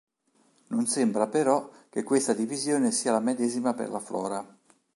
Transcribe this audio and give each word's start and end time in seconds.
Non 0.69 0.85
sembra 0.87 1.27
però 1.27 1.69
che 1.91 2.01
questa 2.01 2.33
divisione 2.33 2.89
sia 2.89 3.11
la 3.11 3.19
medesima 3.19 3.75
per 3.75 3.91
la 3.91 3.99
flora. 3.99 4.57